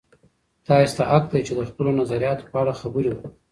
[0.67, 3.29] تاسې ته حق دی چې د خپلو نظریاتو په اړه خبرې وکړئ.